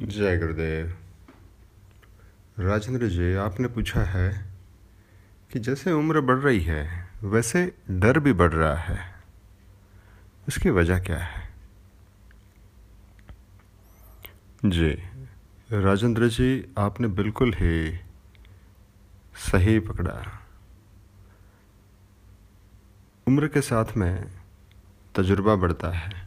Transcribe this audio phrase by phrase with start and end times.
[0.00, 0.96] जय गुरुदेव।
[2.58, 4.46] राजेंद्र जी, आपने पूछा है
[5.52, 9.14] कि जैसे उम्र बढ़ रही है, वैसे डर भी बढ़ रहा है।
[10.48, 11.50] उसकी वजह क्या है?
[14.64, 14.90] जी,
[15.72, 18.00] राजेंद्र जी, आपने बिल्कुल ही
[19.36, 20.46] सही पकड़ा।
[23.28, 24.30] उम्र के साथ में
[25.14, 26.26] तजुर्बा बढ़ता है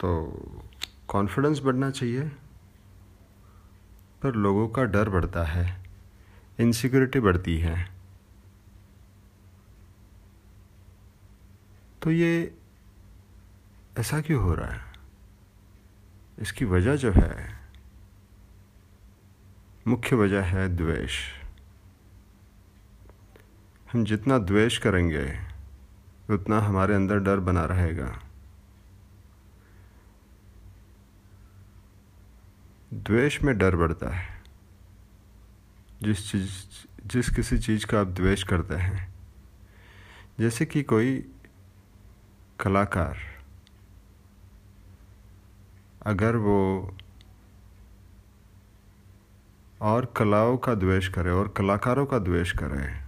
[0.00, 0.32] तो
[1.08, 2.28] कॉन्फिडेंस बढ़ना चाहिए,
[4.22, 5.84] पर लोगों का डर बढ़ता है
[6.60, 7.92] इनसिक्योरिटी बढ़ती है।
[12.02, 12.54] तो ये
[13.98, 14.92] ऐसा क्यों हो रहा है?
[16.38, 17.56] इसकी वजह जो है,
[19.86, 21.18] मुख्य वजह है द्वेष।
[23.92, 25.38] हम जितना द्वेष करेंगे,
[26.30, 28.25] उतना हमारे अंदर डर बना रहेगा।
[32.94, 34.42] द्वेष में डर बढ़ता है।
[36.02, 36.50] जिस चीज़,
[37.06, 39.14] जिस किसी चीज़ का आप द्वेष करते हैं,
[40.40, 41.18] जैसे कि कोई
[42.60, 43.18] कलाकार,
[46.02, 46.58] अगर वो
[49.80, 53.02] और कलाओं का द्वेष करे और कलाकारों का द्वेष करे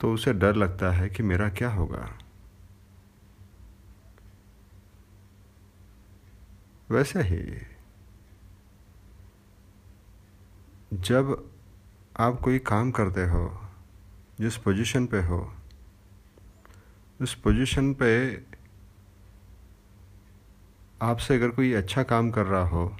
[0.00, 2.18] तो उसे डर लगता है कि मेरा क्या होगा।
[6.88, 7.42] वैसे ही।
[10.92, 11.50] जब
[12.16, 13.50] आप कोई काम करते हो,
[14.40, 15.40] जिस पोजीशन पे हो,
[17.20, 18.12] उस पोजीशन पे
[21.02, 22.96] आपसे अगर कोई अच्छा काम कर रहा हो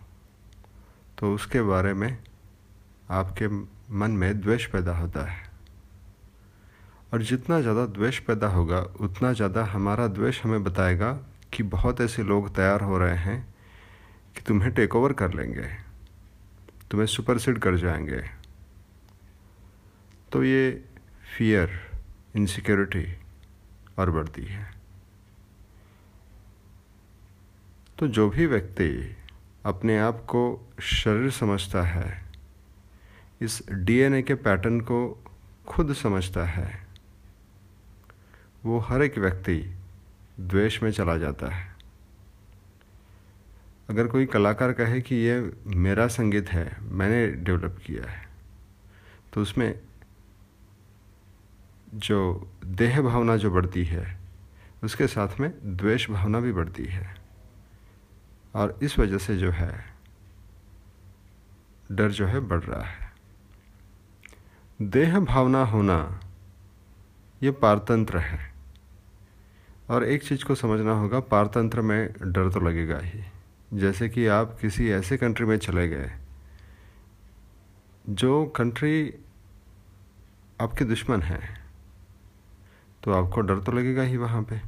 [1.18, 2.18] तो उसके बारे में
[3.10, 3.48] आपके
[3.94, 5.44] मन में द्वेष पैदा होता है।
[7.12, 11.12] और जितना ज़्यादा द्वेष पैदा होगा, उतना ज़्यादा हमारा द्वेष हमें बताएगा
[11.52, 13.55] कि बहुत ऐसे लोग तैयार हो रहे हैं
[14.36, 15.68] कि तुम्हें टेक ओवर कर लेंगे।
[16.90, 18.30] तुम्हें सुपरसीड कर जाएँगे।
[20.32, 20.84] तो ये
[21.38, 21.90] फियर
[22.36, 23.18] इनसिक्योरिटी
[23.98, 24.74] और बढ़ती है।
[27.98, 29.16] तो जो भी व्यक्ति
[29.64, 32.26] अपने आप को शरीर समझता है,
[33.40, 35.24] इस डीएनए के पैटर्न को
[35.66, 36.86] खुद समझता है,
[38.64, 39.76] वो हर एक व्यक्ति
[40.40, 41.75] द्वेष में चला जाता है।
[43.90, 48.28] अगर कोई कलाकार कहे कि ये मेरा संगीत है, मैंने डेवलप किया है
[49.32, 49.80] तो उसमें
[51.94, 54.18] जो देह भावना जो बढ़ती है,
[54.84, 57.16] उसके साथ में द्वेष भावना भी बढ़ती है।
[58.54, 59.84] और इस वजह से जो है,
[61.92, 63.12] डर जो है बढ़ रहा है।
[64.82, 66.20] देह भावना होना,
[67.42, 68.52] ये पारतंत्र है।
[69.90, 73.24] और एक चीज़ को समझना होगा, पारतंत्र में डर तो लगेगा ही।
[73.74, 76.12] जैसे कि आप किसी ऐसे कंट्री में चले गए,
[78.08, 79.14] जो कंट्री
[80.60, 81.40] आपके दुश्मन है
[83.02, 84.58] तो आपको डर तो लगेगा ही वहाँ पे।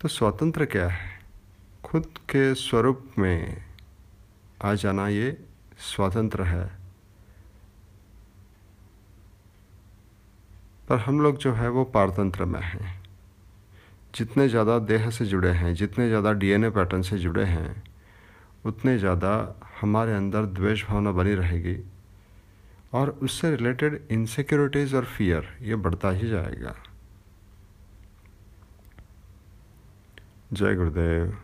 [0.00, 1.20] तो स्वतंत्र क्या है?
[1.84, 3.64] खुद के स्वरूप में
[4.62, 5.44] आ जाना ये
[5.78, 6.66] स्वतंत्र है।
[10.88, 13.03] पर हम लोग जो है, वो पारतंत्र में हैं।
[14.14, 17.82] जितने ज़्यादा देह से जुड़े हैं, जितने ज़्यादा डीएनए पैटर्न से जुड़े हैं,
[18.64, 19.32] उतने ज़्यादा
[19.80, 21.76] हमारे अंदर द्वेष भावना बनी रहेगी
[22.94, 26.74] और उससे रिलेटेड इनसिक्योरिटीज़ और फियर ये बढ़ता ही जाएगा।
[30.52, 31.36] जय गुरुदेव।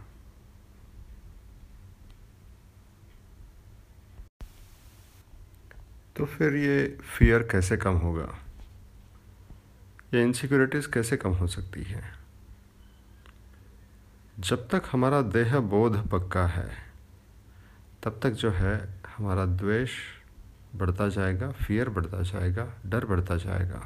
[6.16, 8.28] तो फिर ये फियर कैसे कम होगा?
[10.14, 12.19] ये इनसिक्योरिटीज़ कैसे कम हो सकती है?
[14.40, 16.68] जब तक हमारा देह बोध पक्का है,
[18.02, 18.74] तब तक जो है
[19.16, 19.90] हमारा द्वेष
[20.74, 23.82] बढ़ता जाएगा फियर बढ़ता जाएगा, डर बढ़ता जाएगा।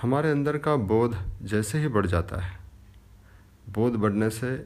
[0.00, 2.58] हमारे अंदर का बोध जैसे ही बढ़ जाता है,
[3.68, 4.56] बोध बढ़ने से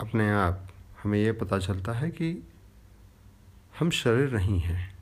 [0.00, 0.68] अपने आप,
[1.02, 2.46] हमें यह पता चलता है कि
[3.78, 4.98] हम शरीर नहीं हैं।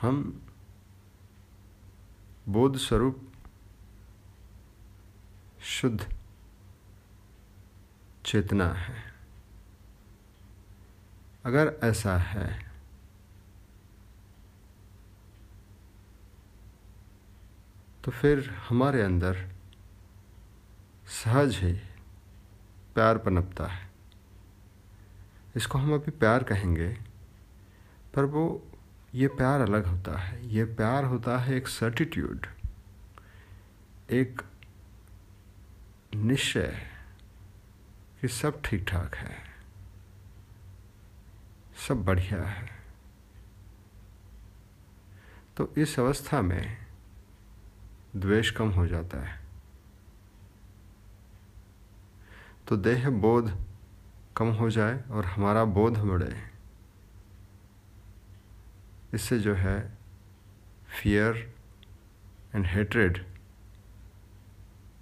[0.00, 0.40] हम
[2.48, 3.20] बोध स्वरूप
[5.62, 6.06] शुद्ध
[8.24, 9.02] चेतना है।
[11.44, 12.48] अगर ऐसा है
[18.04, 19.46] तो फिर हमारे अंदर
[21.22, 21.72] सहज ही
[22.94, 23.88] प्यार पनपता है।
[25.56, 26.88] इसको हम अभी प्यार कहेंगे,
[28.14, 28.44] पर वो
[29.14, 32.46] ये प्यार अलग होता है। ये प्यार होता है एक सर्टिट्यूड
[34.10, 34.42] एक
[36.14, 36.76] निश्चय
[38.20, 39.36] कि सब ठीक ठाक है,
[41.88, 42.68] सब बढ़िया है।
[45.56, 46.76] तो इस अवस्था में
[48.16, 49.38] द्वेष कम हो जाता है।
[52.68, 53.50] तो देह बोध
[54.36, 56.34] कम हो जाए और हमारा बोध बढ़े।
[59.14, 59.98] इससे जो है
[61.02, 61.54] फियर
[62.54, 63.26] एंड हेट्रेड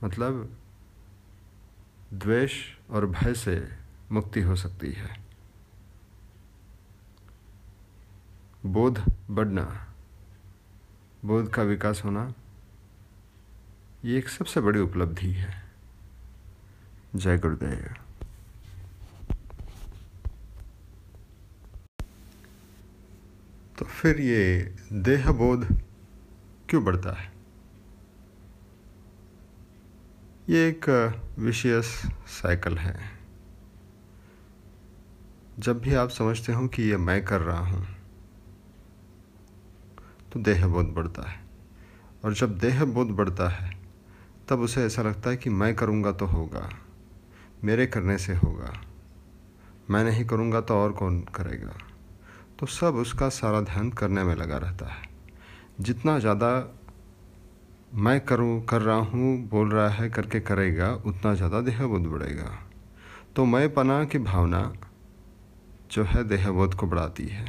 [0.05, 0.59] मतलब
[2.13, 3.69] द्वेष और भय से
[4.13, 5.21] मुक्ति हो सकती है।
[8.67, 9.95] बोध बढ़ना,
[11.25, 12.33] बोध का विकास होना,
[14.05, 15.63] ये एक सबसे बड़ी उपलब्धि है।
[17.15, 18.08] जय गुरुदेव।
[23.99, 25.65] फिर ये देह बोध
[26.69, 27.33] क्यों बढ़ता है?
[30.49, 30.89] ये एक
[31.39, 31.87] विशेष
[32.33, 32.95] साइकिल है।
[35.59, 37.87] जब भी आप समझते हो कि ये मैं कर रहा हूँ
[40.33, 41.41] तो देह बोध बढ़ता है।
[42.25, 43.73] और जब देह बोध बढ़ता है,
[44.49, 46.69] तब उसे ऐसा लगता है कि मैं करूँगा तो होगा,
[47.65, 48.73] मेरे करने से होगा,
[49.91, 51.79] मैं नहीं करूँगा तो और कौन करेगा?
[52.59, 55.09] तो सब उसका सारा ध्यान करने में लगा रहता है।
[55.81, 56.75] जितना ज़्यादा
[57.95, 62.59] मैं करूँ, कर रहा हूँ, बोल रहा है, करके करेगा, उतना ज़्यादा देहबोध बढ़ेगा।
[63.37, 64.73] तो मैं पना की भावना
[65.91, 67.47] जो है देहबोध को बढ़ाती है।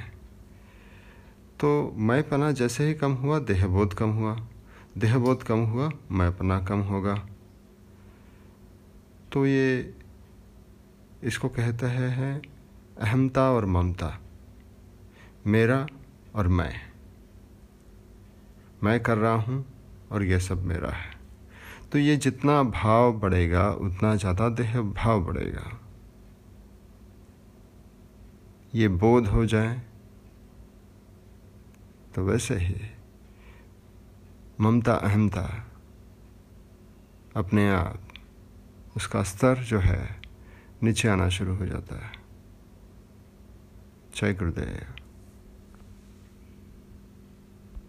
[1.59, 4.37] तो मैं पना जैसे ही कम हुआ, देहबोध कम हुआ।
[4.97, 7.15] देहबोध कम हुआ, मैं पना कम होगा।
[9.33, 9.93] तो ये
[11.23, 12.41] इसको कहते हैं
[12.97, 14.17] अहमता और ममता।
[15.47, 15.85] मेरा
[16.35, 16.73] और मैं।
[18.83, 19.65] मैं कर रहा हूँ
[20.11, 21.17] और यह सब मेरा है।
[21.91, 25.79] तो ये जितना भाव बढ़ेगा, उतना ज़्यादा देह भाव बढ़ेगा।
[28.75, 29.81] ये बोध हो जाए
[32.15, 32.75] तो वैसे ही
[34.61, 35.65] ममता अहमता
[37.35, 37.99] अपने आप,
[38.95, 40.21] उसका स्तर जो है,
[40.83, 42.11] नीचे आना शुरू हो जाता है।
[44.15, 44.98] जय गुरुदेव।